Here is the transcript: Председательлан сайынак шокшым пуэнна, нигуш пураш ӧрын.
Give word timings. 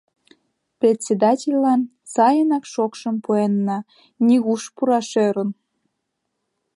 Председательлан 0.79 1.81
сайынак 2.13 2.63
шокшым 2.73 3.15
пуэнна, 3.23 3.77
нигуш 4.25 4.63
пураш 4.75 5.09
ӧрын. 5.27 5.49